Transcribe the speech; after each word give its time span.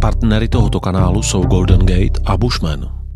Partnery 0.00 0.48
tohoto 0.48 0.80
kanálu 0.80 1.22
jsou 1.22 1.42
Golden 1.42 1.78
Gate 1.78 2.20
a 2.24 2.36
Bushman. 2.36 3.07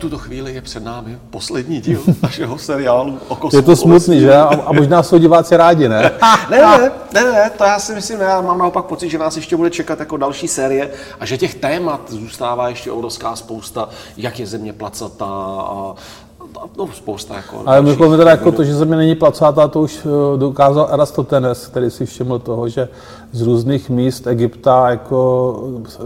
Tuto 0.00 0.18
chvíli 0.18 0.54
je 0.54 0.62
před 0.62 0.84
námi 0.84 1.18
poslední 1.30 1.80
díl 1.80 2.02
našeho 2.22 2.58
seriálu 2.58 3.18
o 3.28 3.36
kosmu. 3.36 3.58
Je 3.58 3.62
to 3.62 3.76
smutný, 3.76 4.20
že? 4.20 4.34
A 4.34 4.72
možná 4.72 5.02
jsou 5.02 5.18
diváci 5.18 5.56
rádi, 5.56 5.88
ne? 5.88 6.12
ne, 6.50 6.58
ne, 6.58 6.90
ne, 7.14 7.32
ne, 7.32 7.50
to 7.50 7.64
já 7.64 7.78
si 7.78 7.94
myslím, 7.94 8.20
já 8.20 8.40
mám 8.40 8.58
naopak 8.58 8.84
pocit, 8.84 9.10
že 9.10 9.18
nás 9.18 9.36
ještě 9.36 9.56
bude 9.56 9.70
čekat 9.70 10.00
jako 10.00 10.16
další 10.16 10.48
série 10.48 10.90
a 11.20 11.26
že 11.26 11.38
těch 11.38 11.54
témat 11.54 12.00
zůstává 12.08 12.68
ještě 12.68 12.90
obrovská 12.90 13.36
spousta, 13.36 13.88
jak 14.16 14.40
je 14.40 14.46
země 14.46 14.72
placatá 14.72 15.26
a 15.58 15.94
no, 16.78 16.88
spousta 16.92 17.36
jako 17.36 17.62
Ale 17.66 17.82
my 17.82 17.96
teda 17.96 18.30
jako 18.30 18.52
to, 18.52 18.64
že 18.64 18.74
země 18.74 18.96
není 18.96 19.14
placátá, 19.14 19.68
to 19.68 19.80
už 19.80 20.06
eh, 20.06 20.38
dokázal 20.38 20.88
Aristoteles, 20.90 21.66
který 21.66 21.90
si 21.90 22.06
všiml 22.06 22.38
toho, 22.38 22.68
že 22.68 22.88
z 23.32 23.42
různých 23.42 23.90
míst 23.90 24.26
Egypta 24.26 24.90
jako 24.90 25.54
eh, 25.86 26.02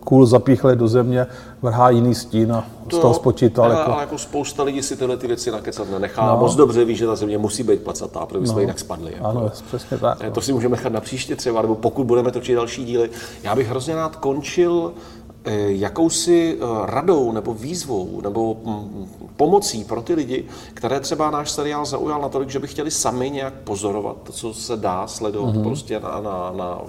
kůl 0.00 0.26
zapíchli 0.26 0.76
do 0.76 0.88
země, 0.88 1.26
vrhá 1.62 1.90
jiný 1.90 2.14
stín 2.14 2.52
a 2.52 2.64
z 2.92 2.98
toho 2.98 3.14
spočítal. 3.14 3.64
Ale 3.64 3.74
jako... 3.74 3.92
ale 3.92 4.00
jako 4.00 4.18
spousta 4.18 4.62
lidí 4.62 4.82
si 4.82 4.96
tyhle 4.96 5.16
ty 5.16 5.26
věci 5.26 5.50
nakecat 5.50 5.90
nenechá. 5.90 6.26
No. 6.26 6.36
Moc 6.36 6.54
dobře 6.54 6.84
ví, 6.84 6.96
že 6.96 7.06
ta 7.06 7.16
země 7.16 7.38
musí 7.38 7.62
být 7.62 7.82
placatá, 7.82 8.26
protože 8.26 8.46
jsme 8.46 8.54
no. 8.54 8.60
jinak 8.60 8.78
spadli. 8.78 9.12
Jako. 9.12 9.26
Ano, 9.26 9.50
přesně 9.66 9.98
tak. 9.98 10.18
Eh, 10.20 10.30
to 10.30 10.40
si 10.40 10.52
můžeme 10.52 10.76
nechat 10.76 10.92
na 10.92 11.00
příště 11.00 11.36
třeba, 11.36 11.62
nebo 11.62 11.74
pokud 11.74 12.04
budeme 12.04 12.32
točit 12.32 12.54
další 12.54 12.84
díly. 12.84 13.10
Já 13.42 13.54
bych 13.54 13.68
hrozně 13.68 13.94
rád 13.94 14.16
končil 14.16 14.92
jakousi 15.66 16.58
eh, 16.58 16.66
radou 16.86 17.32
nebo 17.32 17.54
výzvou 17.54 18.20
nebo 18.20 18.56
mm, 18.64 19.08
pomocí 19.36 19.84
pro 19.84 20.02
ty 20.02 20.14
lidi, 20.14 20.44
které 20.74 21.00
třeba 21.00 21.30
náš 21.30 21.50
seriál 21.50 21.84
zaujal 21.84 22.20
natolik, 22.20 22.50
že 22.50 22.58
by 22.58 22.66
chtěli 22.66 22.90
sami 22.90 23.30
nějak 23.30 23.54
pozorovat 23.54 24.16
to, 24.22 24.32
co 24.32 24.54
se 24.54 24.76
dá 24.76 25.06
sledovat 25.06 25.54
mm-hmm. 25.54 25.62
prostě 25.62 26.00
na, 26.00 26.20
na, 26.20 26.52
na 26.56 26.80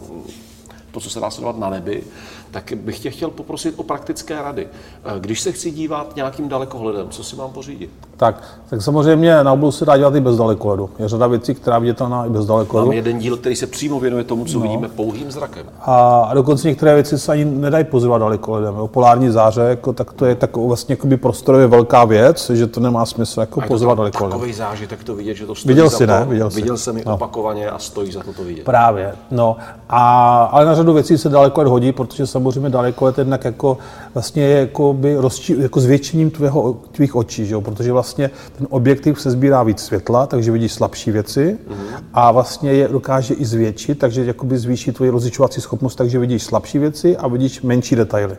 to, 0.96 1.00
co 1.00 1.10
se 1.10 1.20
dá 1.20 1.30
sledovat 1.30 1.58
na 1.58 1.70
nebi, 1.70 2.04
tak 2.52 2.74
bych 2.76 3.00
tě 3.00 3.12
chtěl 3.12 3.30
poprosit 3.30 3.74
o 3.78 3.84
praktické 3.84 4.42
rady. 4.42 4.68
Eh, 5.06 5.20
když 5.20 5.42
se 5.42 5.52
chci 5.52 5.72
dívat 5.72 6.16
nějakým 6.16 6.50
dalekohledem, 6.50 7.10
co 7.10 7.24
si 7.24 7.36
mám 7.36 7.50
pořídit? 7.50 7.90
Tak, 8.18 8.44
tak 8.70 8.82
samozřejmě 8.82 9.44
na 9.44 9.54
oblohu 9.54 9.72
se 9.72 9.86
dá 9.86 9.98
dělat 9.98 10.16
i 10.16 10.20
bez 10.20 10.38
dalekohledu. 10.38 10.90
Je 11.00 11.08
řada 11.10 11.28
věcí, 11.28 11.56
která 11.56 11.80
viditelná 11.80 12.26
i 12.26 12.30
bez 12.30 12.46
dalekohledu. 12.46 12.88
Máme 12.88 12.96
jeden 12.96 13.20
díl, 13.20 13.38
který 13.38 13.56
se 13.56 13.68
přímo 13.68 14.00
věnuje 14.00 14.24
tomu, 14.24 14.46
co 14.46 14.58
no. 14.58 14.64
vidíme 14.64 14.88
pouhým 14.90 15.32
zrakem. 15.32 15.66
A, 15.82 16.20
a 16.20 16.34
dokonce 16.34 16.68
některé 16.68 16.94
věci 16.94 17.20
se 17.20 17.32
ani 17.32 17.46
nedají 17.46 17.84
pozorovat 17.84 18.22
dalekohledem. 18.22 18.76
Jo. 18.76 18.88
Polární 18.88 19.30
záře, 19.30 19.62
jako, 19.62 19.94
tak 19.94 20.14
to 20.14 20.26
je 20.26 20.36
tak 20.36 20.58
vlastně 20.58 20.98
prostorově 21.18 21.68
velká 21.68 22.06
věc, 22.06 22.50
že 22.50 22.68
to 22.68 22.80
nemá 22.80 23.06
smysl 23.06 23.40
jako 23.40 23.62
pozorovat 23.62 23.98
dalekohledem. 23.98 24.40
Takový 24.40 24.54
zážitek 24.54 25.04
to 25.04 25.16
vidět, 25.16 25.36
že 25.36 25.46
to 25.46 25.56
stojí 25.56 25.68
Viděl 25.76 25.90
za 25.90 25.98
jsi, 25.98 26.08
to. 26.08 26.14
ne? 26.14 26.26
Viděl, 26.26 26.50
Viděl 26.50 26.78
jsem 26.78 26.98
ji 26.98 27.04
no. 27.06 27.16
opakovaně 27.16 27.70
a 27.70 27.80
stojí 27.80 28.12
za 28.12 28.24
to 28.24 28.34
to 28.34 28.44
vidět. 28.44 28.66
Právě, 28.66 29.16
no. 29.32 29.58
A, 29.90 30.44
ale 30.52 30.66
na 30.66 30.76
řadu 30.86 30.94
věcí 30.94 31.18
se 31.18 31.30
dalekohled 31.30 31.70
hodí, 31.70 31.92
protože 31.92 32.28
samozřejmě 32.28 32.70
dalekohled 32.70 33.18
jednak 33.18 33.46
jako 33.46 33.78
vlastně 34.14 34.44
je 34.44 34.60
jako, 34.60 34.94
by 34.94 35.16
rozči, 35.16 35.56
jako 35.60 35.80
zvětšením 35.80 36.32
tvého, 36.32 36.78
tvých 36.92 37.16
očí, 37.16 37.46
že 37.46 37.54
jo? 37.54 37.62
protože 37.62 37.92
vlastně 37.92 38.30
ten 38.58 38.68
objektiv 38.70 39.22
se 39.22 39.32
sbírá 39.32 39.64
víc 39.64 39.80
světla, 39.80 40.28
takže 40.28 40.52
vidíš 40.52 40.74
slabší 40.74 41.12
věci 41.12 41.58
mm-hmm. 41.70 42.04
a 42.14 42.32
vlastně 42.32 42.74
je 42.74 42.88
dokáže 42.88 43.34
i 43.34 43.46
zvětšit, 43.46 44.00
takže 44.00 44.26
jakoby 44.26 44.58
zvýší 44.58 44.92
tvoji 44.92 45.10
rozlišovací 45.12 45.62
schopnost, 45.62 45.96
takže 45.96 46.20
vidíš 46.20 46.44
slabší 46.44 46.80
věci 46.80 47.18
a 47.18 47.28
vidíš 47.28 47.62
menší 47.62 47.96
detaily. 47.96 48.36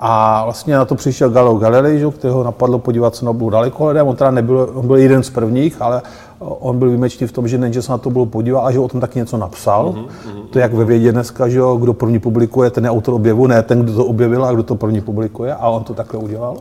A 0.00 0.44
vlastně 0.44 0.74
na 0.74 0.84
to 0.84 0.94
přišel 0.94 1.30
Galileo 1.30 1.58
Galilei, 1.58 1.98
že, 1.98 2.10
kterého 2.10 2.44
napadlo 2.44 2.78
podívat 2.78 3.16
se 3.16 3.24
na 3.24 3.30
oblohu 3.30 3.50
dalekohledem. 3.50 4.06
On 4.06 4.16
teda 4.16 4.30
nebyl, 4.30 4.70
on 4.74 4.86
byl 4.86 4.96
jeden 4.96 5.22
z 5.22 5.30
prvních, 5.30 5.82
ale 5.82 6.02
on 6.38 6.78
byl 6.78 6.88
výjimečný 6.88 7.26
v 7.26 7.32
tom, 7.32 7.48
že 7.48 7.58
nejen, 7.58 7.72
že 7.72 7.82
se 7.82 7.92
na 7.92 7.98
to 7.98 8.10
bylo 8.10 8.26
podívat, 8.26 8.60
ale 8.60 8.72
že 8.72 8.78
o 8.78 8.88
tom 8.88 9.00
taky 9.00 9.18
něco 9.18 9.36
napsal. 9.36 9.92
Mm-hmm. 9.92 10.42
To 10.50 10.58
je 10.58 10.62
jak 10.62 10.74
ve 10.74 10.84
vědě 10.84 11.12
dneska, 11.12 11.48
že 11.48 11.58
jo, 11.58 11.76
kdo 11.76 11.94
první 11.94 12.18
publikuje, 12.18 12.70
ten 12.70 12.84
je 12.84 12.90
autor 12.90 13.14
objevu, 13.14 13.46
ne 13.46 13.62
ten, 13.62 13.82
kdo 13.82 13.94
to 13.94 14.04
objevil 14.04 14.44
a 14.44 14.52
kdo 14.52 14.62
to 14.62 14.74
první 14.74 15.00
publikuje. 15.00 15.54
A 15.54 15.68
on 15.68 15.84
to 15.84 15.94
takhle 15.94 16.20
udělal. 16.20 16.56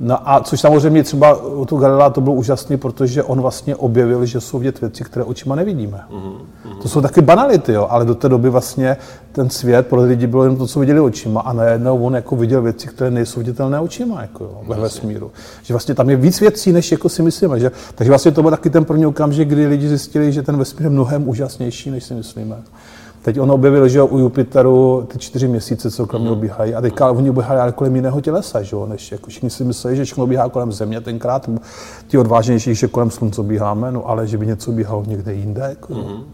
No 0.00 0.30
a 0.30 0.40
což 0.40 0.60
samozřejmě 0.60 1.02
třeba 1.02 1.36
u 1.44 1.64
toho 1.64 1.80
Galilea 1.80 2.10
to 2.10 2.20
bylo 2.20 2.34
úžasné, 2.34 2.76
protože 2.76 3.22
on 3.22 3.40
vlastně 3.40 3.76
objevil, 3.76 4.26
že 4.26 4.40
jsou 4.40 4.58
vidět 4.58 4.80
věci, 4.80 5.04
které 5.04 5.24
očima 5.24 5.54
nevidíme. 5.54 6.04
Mm-hmm. 6.10 6.78
To 6.82 6.88
jsou 6.88 7.00
taky 7.00 7.20
banality, 7.22 7.72
jo, 7.72 7.86
ale 7.90 8.04
do 8.04 8.14
té 8.14 8.28
doby 8.28 8.50
vlastně 8.50 8.96
ten 9.32 9.50
svět 9.50 9.86
pro 9.86 10.02
lidi 10.02 10.26
bylo 10.26 10.42
jenom 10.42 10.56
to, 10.56 10.66
co 10.66 10.80
viděli 10.80 11.00
očima 11.00 11.40
a 11.40 11.52
najednou 11.52 12.04
on 12.04 12.14
jako 12.14 12.36
viděl 12.36 12.62
věci, 12.62 12.88
které 12.88 13.10
nejsou 13.10 13.40
viditelné 13.40 13.80
očima 13.80 14.22
jako 14.22 14.44
jo, 14.44 14.60
ve 14.66 14.76
vesmíru. 14.76 15.30
Že 15.62 15.74
vlastně 15.74 15.94
tam 15.94 16.10
je 16.10 16.16
víc 16.16 16.40
věcí, 16.40 16.72
než 16.72 16.92
jako 16.92 17.08
si 17.08 17.22
myslíme. 17.22 17.60
Že? 17.60 17.70
Takže 17.94 18.10
vlastně 18.10 18.32
to 18.32 18.42
byl 18.42 18.50
taky 18.50 18.70
ten 18.70 18.84
první 18.84 19.06
okamžik, 19.06 19.48
kdy 19.48 19.66
lidi 19.66 19.88
zjistili, 19.88 20.32
že 20.32 20.42
ten 20.42 20.56
vesmír 20.56 20.82
je 20.82 20.90
mnohem 20.90 21.28
úžasnější, 21.28 21.90
než 21.90 22.04
si 22.04 22.14
myslíme. 22.14 22.56
Teď 23.26 23.40
on 23.40 23.50
objevil, 23.50 23.88
že 23.88 24.02
u 24.02 24.18
Jupiteru 24.18 25.06
ty 25.12 25.18
čtyři 25.18 25.48
měsíce, 25.48 25.90
co 25.90 26.06
kolem 26.06 26.26
mm. 26.26 26.32
obíhají, 26.32 26.74
a 26.74 26.80
teďka 26.80 27.10
oni 27.10 27.30
obíhají 27.30 27.60
ale 27.60 27.72
kolem 27.72 27.96
jiného 27.96 28.20
tělesa, 28.20 28.62
že 28.62 28.76
jo, 28.76 28.86
než 28.86 29.12
jako 29.12 29.30
všichni 29.30 29.50
si 29.50 29.64
mysleli, 29.64 29.96
že 29.96 30.04
všechno 30.04 30.24
obíhá 30.24 30.48
kolem 30.48 30.72
Země 30.72 31.00
tenkrát, 31.00 31.50
ti 32.08 32.18
odvážnější, 32.18 32.74
že 32.74 32.88
kolem 32.88 33.10
Slunce 33.10 33.40
obíháme, 33.40 33.92
no 33.92 34.08
ale 34.08 34.26
že 34.26 34.38
by 34.38 34.46
něco 34.46 34.70
obíhalo 34.70 35.04
někde 35.06 35.34
jinde. 35.34 35.62
Jako, 35.68 35.94
mm. 35.94 36.24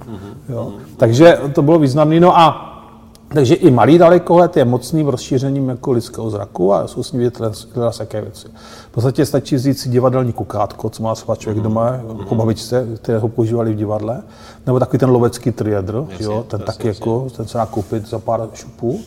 jo. 0.48 0.72
Mm. 0.76 0.84
Takže 0.96 1.38
to 1.54 1.62
bylo 1.62 1.78
významné. 1.78 2.20
No 2.20 2.38
a 2.38 2.71
takže 3.34 3.54
i 3.54 3.70
malý 3.70 3.98
dalekohled 3.98 4.56
je 4.56 4.64
mocným 4.64 5.08
rozšířením 5.08 5.68
jako 5.68 5.92
lidského 5.92 6.30
zraku 6.30 6.74
a 6.74 6.86
jsou 6.86 7.02
s 7.02 7.12
ním 7.12 7.18
vidět 7.18 7.40
jaké 8.00 8.20
věci. 8.20 8.48
V 8.90 8.90
podstatě 8.90 9.26
stačí 9.26 9.54
vzít 9.54 9.78
si 9.78 9.88
divadelní 9.88 10.32
kukátko, 10.32 10.90
co 10.90 11.02
má 11.02 11.14
třeba 11.14 11.36
člověk 11.36 11.64
doma, 11.64 12.00
jako 12.18 12.34
babičce, 12.34 12.86
které 12.96 13.18
ho 13.18 13.28
používali 13.28 13.72
v 13.72 13.76
divadle, 13.76 14.22
nebo 14.66 14.78
takový 14.78 14.98
ten 14.98 15.10
lovecký 15.10 15.52
triedr, 15.52 16.04
jasně, 16.08 16.26
jo, 16.26 16.44
ten 16.48 16.60
taky 16.60 16.88
jako, 16.88 17.26
ten 17.36 17.46
se 17.46 17.58
dá 17.58 17.66
koupit 17.66 18.08
za 18.08 18.18
pár 18.18 18.48
šupů. 18.54 19.00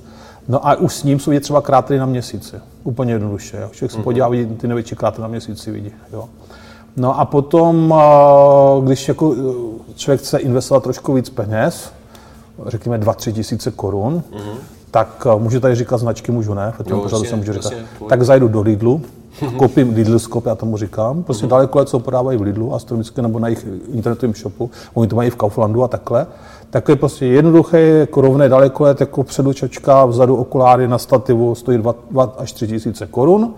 No 0.48 0.68
a 0.68 0.76
už 0.76 0.94
s 0.94 1.04
ním 1.04 1.20
jsou 1.20 1.32
vidět 1.32 1.44
třeba 1.44 1.62
krátery 1.62 2.00
na 2.00 2.06
měsíci. 2.06 2.56
Úplně 2.84 3.14
jednoduše. 3.14 3.58
Jo. 3.62 3.70
Člověk 3.72 3.92
se 3.92 3.98
mm-hmm. 3.98 4.04
podívá, 4.04 4.30
vidí 4.30 4.56
ty 4.56 4.68
největší 4.68 4.96
krátery 4.96 5.22
na 5.22 5.28
měsíci 5.28 5.72
vidí. 5.72 5.92
Jo. 6.14 6.30
No 6.98 7.20
a 7.20 7.26
potom, 7.26 7.96
když 8.84 9.08
jako 9.08 9.36
člověk 9.96 10.22
chce 10.22 10.38
investovat 10.38 10.84
trošku 10.84 11.14
víc 11.14 11.30
peněz, 11.30 11.92
řekněme 12.66 12.98
2-3 12.98 13.32
tisíce 13.32 13.72
korun, 13.72 14.24
mm-hmm. 14.32 14.56
tak 14.92 15.28
eh, 15.32 15.40
můžu 15.40 15.60
tady 15.60 15.76
říkat 15.76 15.98
značky, 15.98 16.32
můžu 16.32 16.54
ne, 16.54 16.74
v 16.80 16.84
tom 16.84 17.02
pořadu 17.02 17.24
se 17.24 17.36
můžu 17.36 17.54
říkat. 17.54 17.74
Tak 18.10 18.24
zajdu 18.24 18.48
do 18.48 18.62
Lidlu, 18.62 19.02
koupím 19.58 19.94
Lidlskop, 19.94 20.46
já 20.46 20.56
tomu 20.56 20.78
říkám, 20.78 21.24
prostě 21.24 21.46
mm-hmm. 21.46 21.50
daleko 21.50 21.86
co 21.86 22.00
podávají 22.00 22.38
v 22.38 22.42
Lidlu, 22.42 22.74
astronomicky 22.74 23.22
nebo 23.22 23.40
na 23.40 23.48
jejich 23.48 23.68
internetovém 23.94 24.34
shopu, 24.34 24.72
oni 24.94 25.08
to 25.08 25.16
mají 25.16 25.30
v 25.30 25.36
Kauflandu 25.36 25.84
a 25.84 25.88
takhle. 25.88 26.28
Tak 26.70 26.90
je 26.90 26.96
prostě 26.96 27.26
jednoduché, 27.26 27.80
jako 27.80 28.22
rovné 28.22 28.48
let, 28.80 29.00
jako 29.00 29.24
předu 29.24 29.54
čočka, 29.54 30.06
vzadu 30.06 30.36
okuláry 30.36 30.88
na 30.88 30.98
stativu 30.98 31.56
stojí 31.56 31.78
2, 31.78 31.96
2 32.12 32.34
až 32.38 32.52
3 32.52 32.68
tisíce 32.68 33.08
korun. 33.08 33.54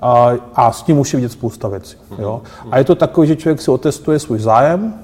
A, 0.00 0.32
a 0.54 0.72
s 0.72 0.82
tím 0.82 0.98
už 0.98 1.12
je 1.12 1.16
vidět 1.16 1.32
spousta 1.32 1.68
věcí. 1.68 1.96
Jo? 2.18 2.42
A 2.70 2.78
je 2.78 2.84
to 2.84 2.94
takové, 2.94 3.26
že 3.26 3.36
člověk 3.36 3.60
si 3.60 3.70
otestuje 3.70 4.18
svůj 4.18 4.38
zájem, 4.38 4.94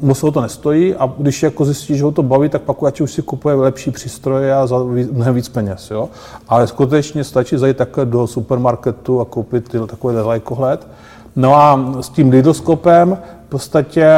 moc 0.00 0.20
to 0.20 0.40
nestojí 0.40 0.94
a 0.94 1.12
když 1.18 1.42
jako 1.42 1.64
zjistí, 1.64 1.96
že 1.96 2.04
ho 2.04 2.12
to 2.12 2.22
baví, 2.22 2.48
tak 2.48 2.62
pak 2.62 2.82
už 3.02 3.12
si 3.12 3.22
kupuje 3.22 3.54
lepší 3.54 3.90
přístroje 3.90 4.54
a 4.54 4.66
za 4.66 4.78
mnohem 5.12 5.34
víc 5.34 5.48
peněz. 5.48 5.90
Jo? 5.90 6.08
Ale 6.48 6.66
skutečně 6.66 7.24
stačí 7.24 7.56
zajít 7.56 7.76
takhle 7.76 8.06
do 8.06 8.26
supermarketu 8.26 9.20
a 9.20 9.24
koupit 9.24 9.68
tyhle, 9.68 9.86
takové 9.86 10.14
dalekohled. 10.14 10.88
No 11.36 11.54
a 11.54 11.94
s 12.00 12.08
tím 12.08 12.30
lidoskopem 12.30 13.18
podstatě 13.54 14.08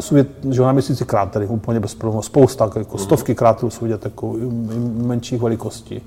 jsou 0.00 0.16
že 0.50 0.62
na 0.62 0.72
měsíci 0.72 1.04
krátery 1.04 1.46
úplně 1.46 1.80
bez 1.80 1.94
problémů. 1.94 2.22
Spousta, 2.22 2.70
jako 2.76 2.98
stovky 2.98 3.34
kráterů 3.34 3.70
jsou 3.70 3.84
vidět 3.84 4.04
jako 4.04 4.34
menších 5.06 5.40
velikostí. 5.40 6.02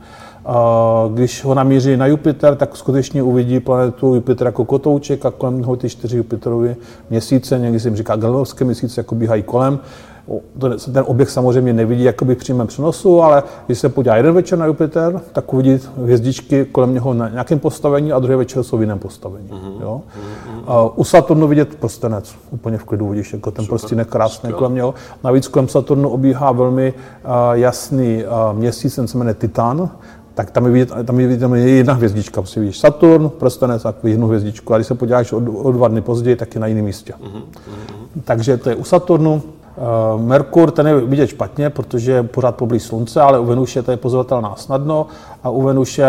Když 1.14 1.44
ho 1.44 1.54
namíří 1.54 1.98
na 1.98 2.06
Jupiter, 2.06 2.56
tak 2.56 2.78
skutečně 2.78 3.24
uvidí 3.24 3.60
planetu 3.60 4.16
Jupiter 4.16 4.48
jako 4.48 4.66
kotouček 4.66 5.26
a 5.26 5.32
kolem 5.32 5.60
něho 5.60 5.76
ty 5.76 5.90
čtyři 5.90 6.18
Jupiterovy 6.18 6.76
měsíce, 7.10 7.60
někdy 7.60 7.80
se 7.80 7.88
jim 7.88 7.96
říká 7.96 8.16
Galileovské 8.16 8.66
měsíce, 8.66 9.00
jako 9.00 9.16
bíhají 9.16 9.44
kolem. 9.44 9.80
Ten 10.94 11.04
objekt 11.08 11.30
samozřejmě 11.30 11.74
nevidí 11.74 12.04
jakoby 12.04 12.36
v 12.36 12.38
přímém 12.38 12.68
přenosu, 12.68 13.22
ale 13.22 13.44
když 13.66 13.80
se 13.80 13.90
podívá 13.90 14.16
jeden 14.16 14.34
večer 14.34 14.60
na 14.60 14.66
Jupiter, 14.66 15.22
tak 15.34 15.54
uvidí 15.54 15.80
hvězdičky 15.98 16.66
kolem 16.66 16.94
něho 16.94 17.14
na 17.14 17.30
nějakém 17.30 17.60
postavení 17.60 18.12
a 18.14 18.20
druhý 18.20 18.38
večer 18.38 18.64
jsou 18.64 18.78
v 18.78 18.82
jiném 18.82 19.00
postavení. 19.00 19.48
Mm-hmm. 19.48 19.82
Jo? 19.82 20.02
Mm-hmm. 20.66 20.92
U 20.96 21.04
Saturnu 21.04 21.48
vidět 21.48 21.76
prstenec, 21.76 22.36
úplně 22.52 22.78
v 22.78 22.84
klidu 22.84 23.10
vidíš, 23.10 23.34
jako 23.34 23.52
ten 23.52 23.66
prstínek 23.66 24.08
krásný 24.08 24.54
kolem 24.54 24.76
něho. 24.76 24.94
Navíc 25.24 25.48
kolem 25.48 25.68
Saturnu 25.68 26.10
obíhá 26.10 26.52
velmi 26.52 26.94
uh, 26.94 27.32
jasný 27.54 28.24
uh, 28.26 28.58
měsíc, 28.58 28.96
ten 28.96 29.08
se 29.08 29.18
jmenuje 29.18 29.34
Titan, 29.34 29.90
tak 30.34 30.52
tam 30.52 30.66
je, 30.66 30.72
vidět, 30.72 30.90
tam 31.06 31.20
je, 31.20 31.28
vidět, 31.28 31.40
tam 31.40 31.56
je 31.56 31.70
jedna 31.70 31.94
hvězdička, 31.94 32.42
prostě 32.42 32.60
vidíš 32.60 32.80
Saturn, 32.80 33.30
prstenec 33.30 33.86
a 33.86 33.94
jednu 34.04 34.28
hvězdičku. 34.28 34.74
A 34.74 34.78
když 34.78 34.88
se 34.88 34.96
podíváš 34.96 35.32
o, 35.34 35.38
o 35.38 35.72
dva 35.72 35.88
dny 35.88 36.02
později, 36.02 36.36
tak 36.36 36.56
je 36.56 36.62
na 36.62 36.68
jiném 36.68 36.86
místě. 36.86 37.14
Mm-hmm. 37.24 37.42
Takže 38.24 38.58
to 38.58 38.70
je 38.70 38.76
u 38.76 38.84
Saturnu. 38.84 39.42
Uh, 39.78 40.22
Merkur, 40.22 40.72
ten 40.72 40.88
je 40.88 40.96
vidět 40.96 41.28
špatně, 41.28 41.70
protože 41.70 42.12
je 42.12 42.24
pořád 42.24 42.56
poblíž 42.56 42.84
Slunce, 42.84 43.22
ale 43.22 43.40
u 43.40 43.46
Venuše 43.46 43.84
to 43.84 43.92
je 43.92 43.98
pozorovatelná 43.98 44.56
snadno 44.56 45.06
a 45.44 45.50
u 45.50 45.62
Venuše 45.62 46.06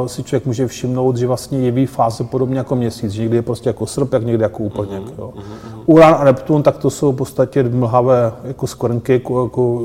uh, 0.00 0.06
si 0.06 0.22
člověk 0.22 0.46
může 0.46 0.66
všimnout, 0.66 1.16
že 1.16 1.26
vlastně 1.26 1.58
jeví 1.58 1.86
fáze 1.86 2.24
podobně 2.24 2.58
jako 2.58 2.76
měsíc, 2.76 3.10
že 3.10 3.22
někdy 3.22 3.36
je 3.36 3.42
prostě 3.42 3.68
jako 3.68 3.86
srp, 3.86 4.12
jak 4.12 4.24
někdy 4.24 4.42
jako 4.42 4.62
úplně. 4.62 4.98
Uh-huh, 4.98 5.12
jo. 5.18 5.32
Uh-huh. 5.36 5.82
Uran 5.86 6.14
a 6.18 6.24
Neptun, 6.24 6.62
tak 6.62 6.76
to 6.76 6.90
jsou 6.90 7.12
v 7.12 7.16
podstatě 7.16 7.62
mlhavé 7.62 8.32
jako 8.44 8.66
skvrnky, 8.66 9.12
jako, 9.12 9.42
jako 9.44 9.80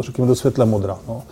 řekněme 0.00 0.28
do 0.28 0.34
světle 0.34 0.66
modra. 0.66 0.96
No. 1.08 1.22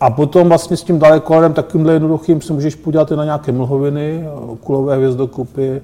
A 0.00 0.10
potom 0.10 0.48
vlastně 0.48 0.76
s 0.76 0.82
tím 0.82 0.98
dalekohledem 0.98 1.52
takovýmhle 1.52 1.92
jednoduchým 1.92 2.40
se 2.40 2.52
můžeš 2.52 2.74
podívat 2.74 3.12
i 3.12 3.16
na 3.16 3.24
nějaké 3.24 3.52
mlhoviny, 3.52 4.28
kulové 4.64 4.96
hvězdokupy, 4.96 5.80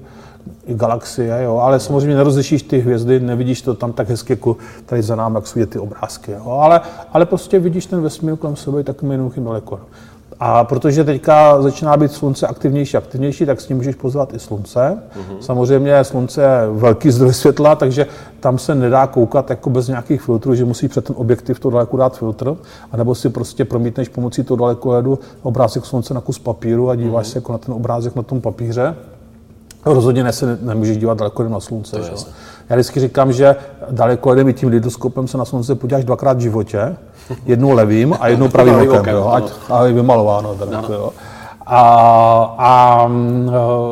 i 0.65 0.73
galaxie, 0.73 1.43
jo, 1.43 1.57
ale 1.57 1.79
samozřejmě 1.79 2.15
nerozlišíš 2.15 2.61
ty 2.61 2.79
hvězdy, 2.79 3.19
nevidíš 3.19 3.61
to 3.61 3.73
tam 3.73 3.93
tak 3.93 4.09
hezky, 4.09 4.33
jako 4.33 4.57
tady 4.85 5.01
za 5.01 5.15
námi, 5.15 5.35
jak 5.37 5.47
jsou 5.47 5.65
ty 5.65 5.79
obrázky, 5.79 6.31
jo, 6.31 6.51
ale, 6.51 6.81
ale 7.13 7.25
prostě 7.25 7.59
vidíš 7.59 7.85
ten 7.85 8.01
vesmír 8.01 8.35
kolem 8.35 8.55
sebe 8.55 8.83
takovým 8.83 9.11
jednoduchým 9.11 9.43
daleko. 9.43 9.79
A 10.39 10.63
protože 10.63 11.03
teďka 11.03 11.61
začíná 11.61 11.97
být 11.97 12.11
slunce 12.11 12.47
aktivnější, 12.47 12.97
aktivnější, 12.97 13.45
tak 13.45 13.61
s 13.61 13.69
ním 13.69 13.77
můžeš 13.77 13.95
pozvat 13.95 14.33
i 14.33 14.39
slunce. 14.39 14.79
Mm-hmm. 14.79 15.39
Samozřejmě 15.39 16.03
slunce 16.03 16.41
je 16.41 16.49
velký 16.71 17.11
zdroj 17.11 17.33
světla, 17.33 17.75
takže 17.75 18.07
tam 18.39 18.57
se 18.57 18.75
nedá 18.75 19.07
koukat 19.07 19.49
jako 19.49 19.69
bez 19.69 19.87
nějakých 19.87 20.21
filtrů, 20.21 20.55
že 20.55 20.65
musí 20.65 20.87
před 20.87 21.05
ten 21.05 21.15
objektiv 21.19 21.59
to 21.59 21.69
daleko 21.69 21.97
dát 21.97 22.17
filtr, 22.17 22.55
anebo 22.91 23.15
si 23.15 23.29
prostě 23.29 23.65
promítneš 23.65 24.09
pomocí 24.09 24.43
toho 24.43 24.57
dalekohledu 24.57 25.19
obrázek 25.41 25.85
slunce 25.85 26.13
na 26.13 26.21
kus 26.21 26.39
papíru 26.39 26.89
a 26.89 26.95
díváš 26.95 27.25
mm-hmm. 27.25 27.31
se 27.31 27.37
jako 27.37 27.51
na 27.51 27.57
ten 27.57 27.73
obrázek 27.73 28.15
na 28.15 28.23
tom 28.23 28.41
papíře. 28.41 28.95
Rozhodně 29.93 30.23
ne, 30.23 30.33
se 30.33 30.57
nemůžeš 30.61 30.97
dívat 30.97 31.17
daleko 31.17 31.43
na 31.43 31.59
slunce. 31.59 32.03
Že? 32.03 32.11
Já 32.69 32.75
vždycky 32.75 32.99
říkám, 32.99 33.33
že 33.33 33.55
daleko 33.91 34.33
jdem 34.33 34.49
i 34.49 34.53
tím 34.53 34.69
lidoskopem 34.69 35.27
se 35.27 35.37
na 35.37 35.45
slunce 35.45 35.75
podíváš 35.75 36.05
dvakrát 36.05 36.37
v 36.37 36.41
životě, 36.41 36.95
jednou 37.45 37.71
levým 37.71 38.15
a 38.19 38.27
jednou 38.27 38.47
pravým 38.49 38.75
okem, 38.75 39.15
jo, 39.15 39.29
ať, 39.33 39.51
a 39.69 39.85
je 39.85 39.93
vymalováno. 39.93 40.55
No. 40.71 40.83
jo. 40.89 41.11
A, 41.69 41.81
a, 42.57 43.11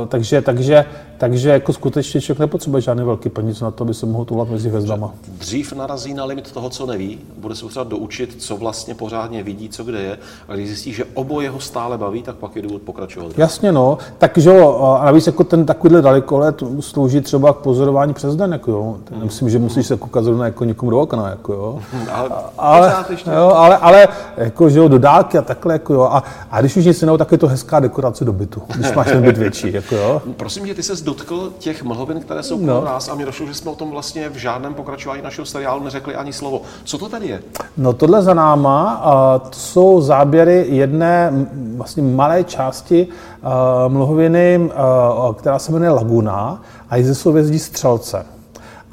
takže, 0.07 0.41
takže 0.41 0.85
takže 1.17 1.49
jako 1.49 1.73
skutečně 1.73 2.21
člověk 2.21 2.39
nepotřebuje 2.39 2.81
žádný 2.81 3.03
velký 3.03 3.29
peníze 3.29 3.65
na 3.65 3.71
to, 3.71 3.83
aby 3.83 3.93
se 3.93 4.05
mohl 4.05 4.25
tulat 4.25 4.49
mezi 4.49 4.69
hvězdama. 4.69 5.13
Dřív 5.27 5.73
narazí 5.73 6.13
na 6.13 6.25
limit 6.25 6.51
toho, 6.51 6.69
co 6.69 6.85
neví, 6.85 7.19
bude 7.37 7.55
se 7.55 7.61
potřebovat 7.61 7.87
doučit, 7.87 8.35
co 8.41 8.57
vlastně 8.57 8.95
pořádně 8.95 9.43
vidí, 9.43 9.69
co 9.69 9.83
kde 9.83 10.01
je, 10.01 10.17
a 10.47 10.55
když 10.55 10.67
zjistí, 10.67 10.93
že 10.93 11.05
oboje 11.13 11.49
ho 11.49 11.59
stále 11.59 11.97
baví, 11.97 12.23
tak 12.23 12.35
pak 12.35 12.55
je 12.55 12.61
důvod 12.61 12.81
pokračovat. 12.81 13.37
Jasně, 13.37 13.71
no. 13.71 13.97
Takže 14.17 14.51
a 14.99 15.05
navíc 15.05 15.27
jako 15.27 15.43
ten 15.43 15.65
takovýhle 15.65 16.01
dalekolet 16.01 16.63
slouží 16.79 17.21
třeba 17.21 17.53
k 17.53 17.57
pozorování 17.57 18.13
přes 18.13 18.35
den, 18.35 18.51
jako 18.51 18.71
jo. 18.71 18.97
Hmm. 19.11 19.23
Myslím, 19.23 19.49
že 19.49 19.59
musíš 19.59 19.87
se 19.87 19.97
koukat 19.97 20.23
zrovna 20.23 20.45
jako 20.45 20.65
někomu 20.65 20.91
do 20.91 20.99
okna, 20.99 21.29
jako 21.29 21.53
jo. 21.53 21.79
ale, 22.09 22.29
ale, 22.57 23.05
jo, 23.35 23.51
ale, 23.55 23.77
ale 23.77 24.07
jako, 24.37 24.69
že 24.69 24.79
jo, 24.79 24.87
do 24.87 24.99
dálky 24.99 25.37
a 25.37 25.41
takhle, 25.41 25.73
jako 25.73 25.93
jo. 25.93 26.01
A, 26.01 26.23
a 26.51 26.59
když 26.59 26.77
už 26.77 26.85
nic 26.85 27.01
jiného, 27.01 27.17
tak 27.17 27.31
je 27.31 27.37
to 27.37 27.47
hezká 27.47 27.79
dekorace 27.79 28.25
do 28.25 28.33
bytu, 28.33 28.61
když 28.75 28.91
máš 28.91 29.07
ten 29.07 29.21
byt 29.21 29.37
větší, 29.37 29.73
jako 29.73 29.95
jo. 29.95 30.21
Prosím 30.37 30.65
tě, 30.65 30.75
ty 30.75 30.83
se 30.83 30.95
dotkl 31.15 31.53
těch 31.59 31.83
mlhovin, 31.83 32.19
které 32.19 32.43
jsou 32.43 32.55
kolem 32.55 32.67
no. 32.67 32.85
nás 32.85 33.09
a 33.09 33.15
mě 33.15 33.25
došlo, 33.25 33.45
že 33.45 33.53
jsme 33.53 33.71
o 33.71 33.75
tom 33.75 33.91
vlastně 33.91 34.29
v 34.29 34.35
žádném 34.35 34.73
pokračování 34.73 35.21
našeho 35.21 35.45
seriálu 35.45 35.83
neřekli 35.83 36.15
ani 36.15 36.33
slovo. 36.33 36.61
Co 36.83 36.97
to 36.97 37.09
tady 37.09 37.27
je? 37.27 37.43
No 37.77 37.93
tohle 37.93 38.21
za 38.21 38.33
náma 38.33 39.03
uh, 39.05 39.49
to 39.49 39.59
jsou 39.59 40.01
záběry 40.01 40.65
jedné 40.69 41.31
vlastně 41.75 42.03
malé 42.03 42.43
části 42.43 43.07
uh, 43.07 43.93
mlhoviny, 43.93 44.59
uh, 44.59 45.33
která 45.33 45.59
se 45.59 45.71
jmenuje 45.71 45.91
Laguna 45.91 46.61
a 46.89 46.95
je 46.95 47.03
ze 47.03 47.15
souvězdí 47.15 47.59
Střelce. 47.59 48.34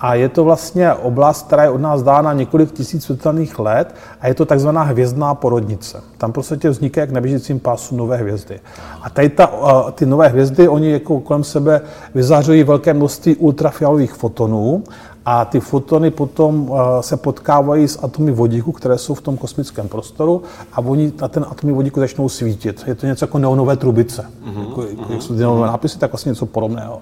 A 0.02 0.14
je 0.14 0.28
to 0.28 0.44
vlastně 0.44 0.93
oblast, 0.93 1.46
která 1.46 1.62
je 1.62 1.70
od 1.70 1.81
nás 1.81 2.02
dána 2.02 2.32
několik 2.32 2.72
tisíc 2.72 3.04
světelných 3.04 3.58
let 3.58 3.94
a 4.20 4.28
je 4.28 4.34
to 4.34 4.44
takzvaná 4.46 4.82
hvězdná 4.82 5.34
porodnice. 5.34 6.02
Tam 6.19 6.32
prostě 6.32 6.70
vzniká 6.70 7.00
jak 7.00 7.10
na 7.10 7.20
běžícím 7.20 7.60
pásu 7.60 7.96
nové 7.96 8.16
hvězdy. 8.16 8.60
A 9.02 9.10
tady 9.10 9.28
ta, 9.28 9.50
ty 9.94 10.06
nové 10.06 10.28
hvězdy, 10.28 10.69
oni 10.69 10.90
jako 10.90 11.20
kolem 11.20 11.44
sebe 11.44 11.81
vyzařují 12.14 12.62
velké 12.62 12.94
množství 12.94 13.37
ultrafialových 13.37 14.12
fotonů 14.12 14.84
a 15.25 15.44
ty 15.44 15.60
fotony 15.60 16.10
potom 16.10 16.72
se 17.00 17.16
potkávají 17.16 17.88
s 17.88 18.05
atomy 18.05 18.32
vodíku, 18.32 18.72
které 18.72 18.98
jsou 18.98 19.14
v 19.14 19.20
tom 19.20 19.37
kosmickém 19.37 19.88
prostoru 19.88 20.43
a 20.72 20.78
oni 20.78 21.12
na 21.20 21.28
ten 21.28 21.46
atomy 21.50 21.72
vodíku 21.72 22.00
začnou 22.00 22.28
svítit. 22.28 22.84
Je 22.87 22.94
to 22.94 23.06
něco 23.06 23.25
jako 23.25 23.38
neonové 23.38 23.76
trubice. 23.76 24.26
Mm-hmm. 24.44 24.69
Jako, 24.69 24.82
jako, 24.82 25.12
jak 25.12 25.22
jsou 25.22 25.34
ty 25.34 25.40
neonové 25.40 25.66
nápisy, 25.66 25.98
tak 25.98 26.12
vlastně 26.12 26.31
něco 26.31 26.46
podobného. 26.46 27.00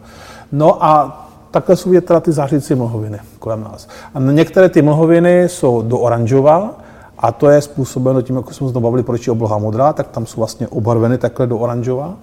No 0.53 0.85
a 0.85 1.27
takhle 1.51 1.77
jsou 1.77 1.93
je 1.93 2.01
teda 2.01 2.21
ty 2.21 2.33
zářící 2.33 2.75
mlhoviny 2.75 3.19
kolem 3.39 3.65
nás. 3.65 3.89
A 4.15 4.21
některé 4.21 4.69
ty 4.69 4.83
mlhoviny 4.83 5.43
jsou 5.43 5.83
do 5.83 5.99
oranžova, 5.99 6.75
a 7.19 7.33
to 7.33 7.51
je 7.51 7.61
způsobeno 7.61 8.23
tím, 8.23 8.37
jako 8.37 8.53
jsme 8.53 8.73
se 8.73 8.81
bavili, 8.81 9.03
proč 9.03 9.27
je 9.27 9.33
obloha 9.33 9.59
modrá, 9.59 9.93
tak 9.93 10.09
tam 10.09 10.27
jsou 10.27 10.41
vlastně 10.41 10.69
obarveny 10.69 11.19
takhle 11.19 11.47
do 11.47 11.59
oranžova 11.59 12.15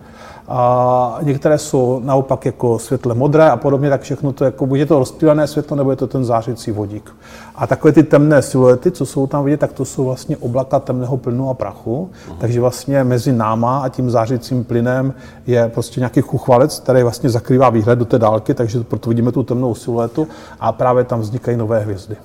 a 0.48 1.20
některé 1.22 1.58
jsou 1.58 2.02
naopak 2.04 2.46
jako 2.46 2.80
světle 2.80 3.16
modré 3.16 3.50
a 3.50 3.58
podobně, 3.58 3.90
tak 3.90 4.02
všechno 4.02 4.34
to 4.34 4.46
jako, 4.46 4.66
buď 4.66 4.80
je 4.80 4.86
to 4.86 5.00
rozptýlené 5.00 5.48
světlo, 5.48 5.78
nebo 5.78 5.92
je 5.92 5.96
to 5.96 6.08
ten 6.08 6.26
zářící 6.26 6.72
vodík. 6.72 7.16
A 7.56 7.68
takové 7.68 7.94
ty 7.94 8.04
temné 8.04 8.42
siluety, 8.42 8.92
co 8.92 9.06
jsou 9.06 9.28
tam 9.28 9.44
vidět, 9.44 9.60
tak 9.60 9.74
to 9.74 9.86
jsou 9.86 10.06
vlastně 10.06 10.38
oblaka 10.38 10.80
temného 10.80 11.18
plynu 11.18 11.50
a 11.50 11.54
prachu, 11.54 12.10
uh-huh. 12.28 12.36
takže 12.38 12.62
vlastně 12.62 13.04
mezi 13.04 13.34
náma 13.34 13.80
a 13.80 13.90
tím 13.90 14.10
zářícím 14.10 14.64
plynem 14.64 15.14
je 15.48 15.70
prostě 15.70 16.00
nějaký 16.00 16.22
chuchvalec, 16.22 16.80
který 16.80 17.04
vlastně 17.04 17.30
zakrývá 17.30 17.70
výhled 17.70 18.00
do 18.00 18.06
té 18.06 18.20
dálky, 18.20 18.54
takže 18.54 18.84
proto 18.84 19.10
vidíme 19.10 19.32
tu 19.32 19.44
temnou 19.44 19.76
siluetu 19.76 20.28
a 20.60 20.72
právě 20.72 21.04
tam 21.04 21.20
vznikají 21.20 21.58
nové 21.58 21.80
hvězdy. 21.80 22.16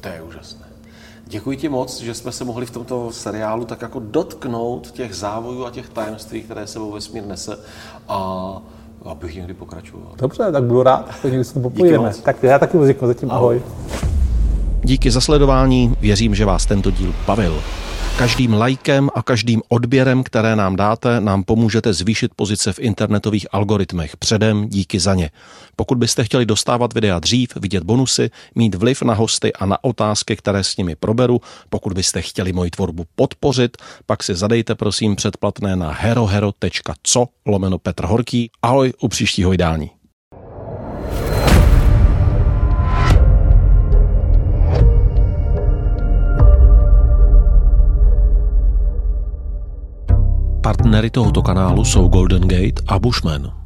To 0.00 0.08
je 0.08 0.22
úžasné. 0.22 0.61
Děkuji 1.32 1.56
ti 1.56 1.68
moc, 1.68 2.00
že 2.00 2.14
jsme 2.14 2.32
se 2.32 2.44
mohli 2.44 2.66
v 2.66 2.70
tomto 2.70 3.12
seriálu 3.12 3.64
tak 3.64 3.82
jako 3.82 4.00
dotknout 4.00 4.90
těch 4.90 5.14
závojů 5.14 5.66
a 5.66 5.70
těch 5.70 5.88
tajemství, 5.88 6.42
které 6.42 6.66
sebou 6.66 6.92
vesmír 6.92 7.26
nese 7.26 7.58
a 8.08 8.56
abych 9.04 9.36
někdy 9.36 9.54
pokračoval. 9.54 10.12
Dobře, 10.16 10.52
tak 10.52 10.64
budu 10.64 10.82
rád, 10.82 11.06
tak 11.22 11.24
někdy 11.24 11.44
se 11.44 11.54
to 11.54 11.60
popojíme. 11.60 12.12
Tak 12.22 12.42
já 12.42 12.58
taky 12.58 12.76
muziknu, 12.76 13.08
zatím 13.08 13.30
ahoj. 13.30 13.56
ahoj. 13.56 13.72
Díky 14.84 15.10
za 15.10 15.20
sledování, 15.20 15.94
věřím, 16.00 16.34
že 16.34 16.44
vás 16.44 16.66
tento 16.66 16.90
díl 16.90 17.14
bavil. 17.26 17.60
Každým 18.18 18.54
lajkem 18.54 19.10
a 19.14 19.22
každým 19.22 19.62
odběrem, 19.68 20.22
které 20.22 20.56
nám 20.56 20.76
dáte, 20.76 21.20
nám 21.20 21.44
pomůžete 21.44 21.92
zvýšit 21.92 22.34
pozice 22.36 22.72
v 22.72 22.78
internetových 22.78 23.46
algoritmech. 23.52 24.16
Předem 24.16 24.68
díky 24.68 25.00
za 25.00 25.14
ně. 25.14 25.30
Pokud 25.76 25.98
byste 25.98 26.24
chtěli 26.24 26.46
dostávat 26.46 26.94
videa 26.94 27.18
dřív, 27.18 27.56
vidět 27.56 27.84
bonusy, 27.84 28.30
mít 28.54 28.74
vliv 28.74 29.02
na 29.02 29.14
hosty 29.14 29.52
a 29.52 29.66
na 29.66 29.84
otázky, 29.84 30.36
které 30.36 30.64
s 30.64 30.76
nimi 30.76 30.96
proberu, 30.96 31.40
pokud 31.68 31.92
byste 31.92 32.22
chtěli 32.22 32.52
moji 32.52 32.70
tvorbu 32.70 33.04
podpořit, 33.14 33.76
pak 34.06 34.22
si 34.22 34.34
zadejte 34.34 34.74
prosím 34.74 35.16
předplatné 35.16 35.76
na 35.76 35.92
herohero.co 35.92 37.26
lomeno 37.46 37.78
Petr 37.78 38.04
Horký. 38.04 38.50
Ahoj 38.62 38.92
u 39.00 39.08
příštího 39.08 39.50
vydání. 39.50 40.01
Partnery 50.62 51.10
tohoto 51.10 51.42
kanálu 51.42 51.84
jsou 51.84 52.08
Golden 52.08 52.48
Gate 52.48 52.82
a 52.88 52.98
Bushman. 52.98 53.61